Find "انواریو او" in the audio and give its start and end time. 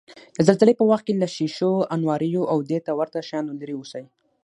1.95-2.57